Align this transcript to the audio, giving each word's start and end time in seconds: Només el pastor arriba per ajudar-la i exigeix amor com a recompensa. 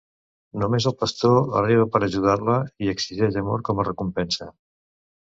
Només 0.61 0.85
el 0.91 0.93
pastor 1.01 1.35
arriba 1.61 1.85
per 1.95 2.01
ajudar-la 2.07 2.55
i 2.87 2.89
exigeix 2.95 3.39
amor 3.43 3.65
com 3.69 3.83
a 3.85 3.87
recompensa. 3.91 4.49